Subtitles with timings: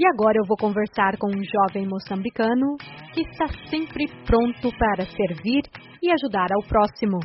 [0.00, 2.78] E agora eu vou conversar com um jovem moçambicano
[3.12, 5.60] que está sempre pronto para servir
[6.02, 7.18] e ajudar ao próximo.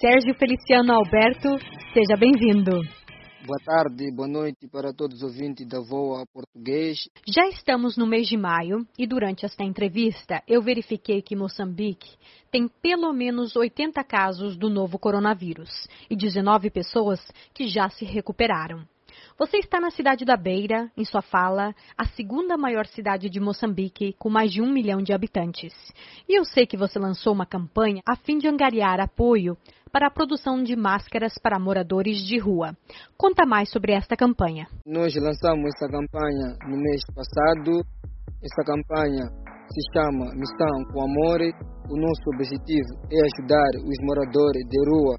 [0.00, 1.48] Sérgio Feliciano Alberto,
[1.94, 2.72] seja bem-vindo.
[3.46, 6.98] Boa tarde, boa noite para todos os ouvintes da Voa Português.
[7.32, 12.16] Já estamos no mês de maio e durante esta entrevista eu verifiquei que Moçambique
[12.50, 17.20] tem pelo menos 80 casos do novo coronavírus e 19 pessoas
[17.54, 18.84] que já se recuperaram.
[19.38, 24.12] Você está na cidade da Beira, em sua fala, a segunda maior cidade de Moçambique,
[24.18, 25.72] com mais de um milhão de habitantes.
[26.28, 29.56] E eu sei que você lançou uma campanha a fim de angariar apoio
[29.92, 32.76] para a produção de máscaras para moradores de rua.
[33.16, 34.66] Conta mais sobre esta campanha.
[34.84, 37.78] Nós lançamos essa campanha no mês passado.
[38.42, 39.22] Essa campanha
[39.70, 41.40] se chama Missão com Amor.
[41.88, 45.14] O nosso objetivo é ajudar os moradores de rua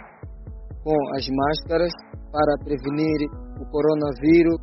[0.84, 1.94] com as máscaras
[2.34, 4.58] para prevenir o coronavírus.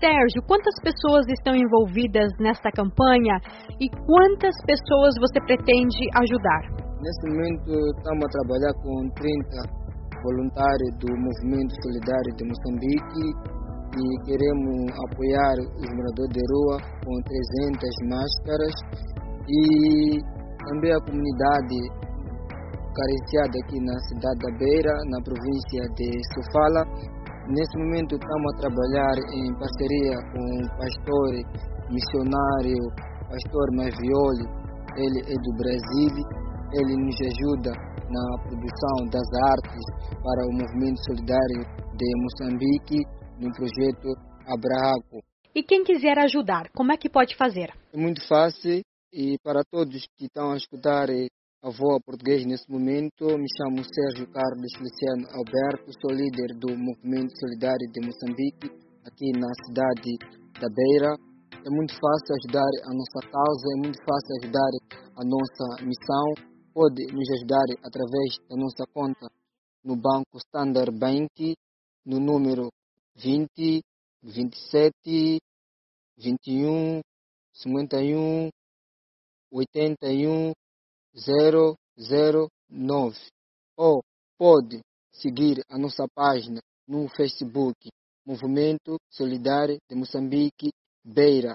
[0.00, 3.40] Sérgio, quantas pessoas estão envolvidas nesta campanha
[3.80, 6.62] e quantas pessoas você pretende ajudar?
[7.00, 9.88] Nesse momento estamos a trabalhar com 30
[10.22, 13.24] voluntários do Movimento Solidário de Moçambique
[13.96, 18.74] e queremos apoiar os moradores de rua com 300 máscaras
[19.48, 20.20] e
[20.68, 21.78] também a comunidade
[22.98, 26.82] carenciada aqui na cidade da Beira, na província de Sofala,
[27.48, 31.32] Nesse momento estamos a trabalhar em parceria com o pastor
[31.88, 32.76] missionário,
[33.24, 34.44] pastor Mavioli,
[34.96, 36.12] ele é do Brasil,
[36.74, 37.72] ele nos ajuda
[38.10, 39.82] na produção das artes
[40.22, 41.64] para o Movimento Solidário
[41.96, 43.00] de Moçambique,
[43.40, 44.08] no projeto
[44.46, 45.24] Abrahaco.
[45.54, 47.72] E quem quiser ajudar, como é que pode fazer?
[47.94, 51.08] É muito fácil e para todos que estão a escutar
[51.62, 53.26] avô português nesse momento.
[53.36, 58.70] Me chamo Sérgio Carlos Feliciano Alberto, sou líder do Movimento Solidário de Moçambique,
[59.04, 60.16] aqui na cidade
[60.60, 61.16] da Beira.
[61.66, 64.70] É muito fácil ajudar a nossa causa, é muito fácil ajudar
[65.16, 66.48] a nossa missão.
[66.72, 69.26] Pode nos ajudar através da nossa conta
[69.82, 71.56] no Banco Standard Bank,
[72.06, 72.70] no número
[73.16, 73.82] 20
[74.22, 75.40] 27
[76.16, 77.00] 21
[77.52, 78.48] 51
[79.50, 80.52] 81
[82.70, 83.18] 009
[83.76, 84.02] ou
[84.38, 84.80] pode
[85.12, 87.88] seguir a nossa página no Facebook
[88.26, 90.70] Movimento Solidário de Moçambique
[91.04, 91.54] Beira.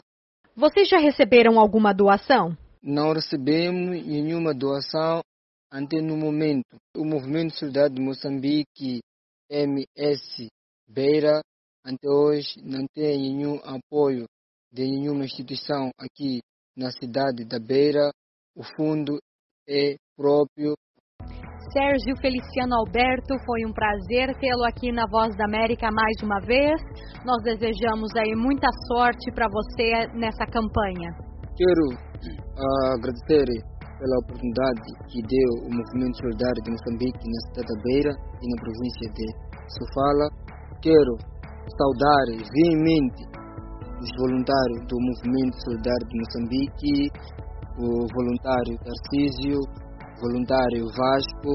[0.55, 2.57] Vocês já receberam alguma doação?
[2.81, 5.21] Não recebemos nenhuma doação
[5.71, 6.75] até no momento.
[6.95, 9.01] O Movimento Solidário de Moçambique
[9.49, 10.47] MS
[10.87, 11.41] Beira
[11.83, 14.25] até hoje não tem nenhum apoio
[14.71, 16.41] de nenhuma instituição aqui
[16.75, 18.11] na cidade da Beira.
[18.55, 19.19] O fundo
[19.67, 20.73] é próprio.
[21.71, 26.77] Sérgio Feliciano Alberto, foi um prazer tê-lo aqui na Voz da América mais uma vez.
[27.25, 31.09] Nós desejamos aí muita sorte para você nessa campanha.
[31.57, 33.45] Quero uh, agradecer
[33.97, 38.57] pela oportunidade que deu o Movimento Solidário de Moçambique na cidade da Beira e na
[38.61, 39.25] província de
[39.79, 40.25] Sofala.
[40.81, 41.13] Quero
[41.73, 43.23] saudar veemente
[44.03, 46.93] os voluntários do Movimento Solidário de Moçambique,
[47.77, 49.59] o voluntário Tarcísio,
[50.21, 51.53] voluntário Vasco,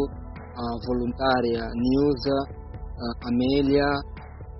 [0.56, 2.38] a voluntária Nilza,
[2.98, 3.86] a Amélia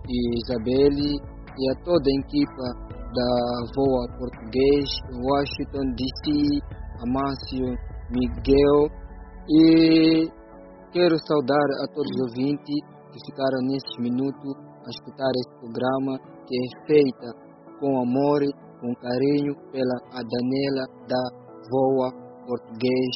[0.09, 1.19] e Isabelle
[1.59, 3.33] e a toda a equipa da
[3.75, 6.61] Voa Português, Washington DC,
[7.03, 7.67] Amácio
[8.11, 8.89] Miguel.
[9.51, 10.29] E
[10.93, 12.77] quero saudar a todos os ouvintes
[13.13, 14.55] que ficaram nesses minutos
[14.87, 17.49] a escutar esse programa que é feita
[17.81, 18.41] com amor,
[18.81, 22.11] com carinho pela Daniela da voa
[22.47, 23.15] português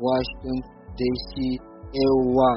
[0.00, 0.58] Washington
[0.96, 1.58] DC
[1.94, 2.52] EUA.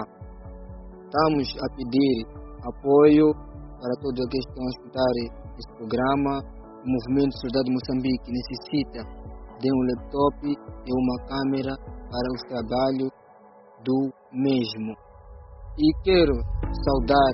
[1.05, 2.25] Estamos a pedir
[2.67, 3.33] apoio
[3.79, 5.13] para todos aqueles que estão a escutar
[5.57, 6.33] este programa.
[6.81, 9.01] O Movimento Soldado de Moçambique necessita
[9.61, 11.73] de um laptop e uma câmera
[12.09, 13.07] para o trabalho
[13.85, 14.93] do mesmo.
[15.77, 16.33] E quero
[16.85, 17.33] saudar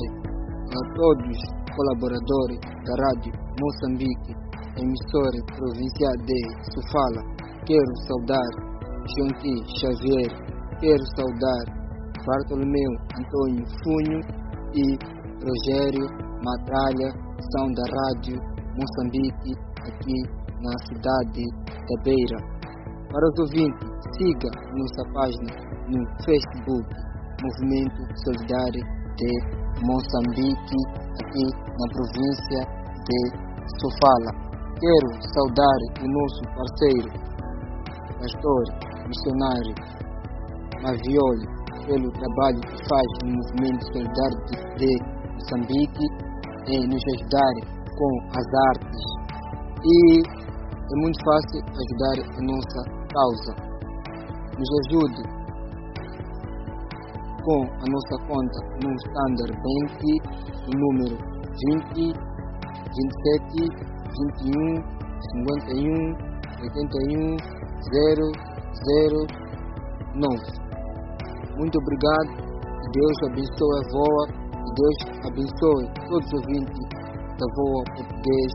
[0.68, 4.34] a todos os colaboradores da Rádio Moçambique,
[4.78, 6.40] emissora provincial de
[6.74, 7.37] Sofala,
[7.68, 8.48] Quero saudar
[9.12, 10.32] Jonti Xavier,
[10.80, 11.64] quero saudar
[12.26, 14.20] Bartolomeu Antônio Funho
[14.72, 14.96] e
[15.44, 16.08] Rogério
[16.46, 17.12] Matralha,
[17.52, 18.40] são da Rádio
[18.72, 19.52] Moçambique,
[19.84, 20.16] aqui
[20.64, 22.40] na cidade da Beira.
[23.12, 25.52] Para os ouvintes, siga nossa página
[25.90, 26.88] no Facebook,
[27.44, 28.84] Movimento Solidário
[29.18, 29.32] de
[29.84, 30.80] Moçambique,
[31.20, 32.62] aqui na província
[33.04, 33.20] de
[33.82, 34.32] Sofala.
[34.80, 37.27] Quero saudar o nosso parceiro
[38.20, 38.64] pastor,
[39.08, 39.76] missionário
[40.82, 41.46] Mavioli,
[41.86, 44.40] pelo trabalho que faz no movimento solidário
[44.78, 44.92] de
[45.34, 46.06] Moçambique,
[46.68, 47.54] em nos ajudar
[47.98, 49.04] com as artes.
[49.86, 52.80] E é muito fácil ajudar a nossa
[53.14, 53.52] causa.
[54.58, 55.24] Nos ajude
[57.44, 60.02] com a nossa conta no Standard Bank,
[60.66, 61.16] o número
[61.96, 62.28] 20
[62.98, 63.70] 27
[64.18, 64.98] 21
[65.32, 66.27] 51
[66.62, 67.38] 81
[70.16, 70.58] 009.
[71.58, 72.30] Muito obrigado.
[72.92, 74.26] Deus abençoe a VOA.
[74.76, 76.84] Deus abençoe todos os ouvintes
[77.38, 78.52] da VOA Português,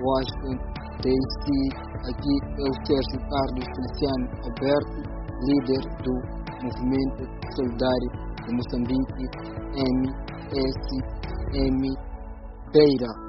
[0.00, 0.56] Washington,
[1.02, 1.44] DC.
[2.08, 4.98] Aqui é o Sérgio Carlos Feliciano Alberto,
[5.44, 6.14] líder do
[6.62, 7.22] Movimento
[7.54, 8.10] Solidário
[8.44, 9.24] de Moçambique,
[10.56, 11.82] MSM
[12.72, 13.25] Beira.